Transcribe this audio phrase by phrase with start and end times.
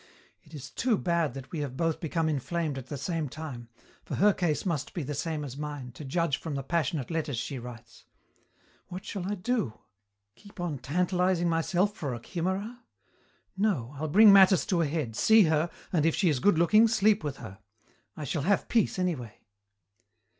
[0.41, 3.69] It is too bad that we have both become inflamed at the same time
[4.03, 7.37] for her case must be the same as mine, to judge from the passionate letters
[7.37, 8.05] she writes.
[8.87, 9.77] What shall I do?
[10.33, 12.79] Keep on tantalizing myself for a chimera?
[13.55, 13.93] No!
[13.95, 17.23] I'll bring matters to a head, see her, and if she is good looking, sleep
[17.23, 17.59] with her.
[18.17, 19.39] I shall have peace, anyway."